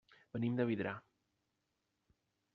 Venim 0.37 0.55
de 0.59 0.65
Vidrà. 0.69 0.95